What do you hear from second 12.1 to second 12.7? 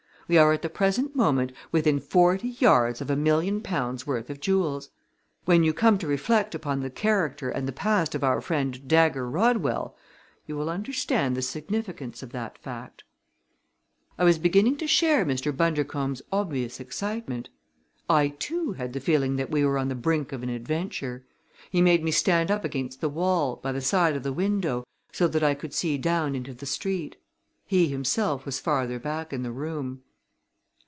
of that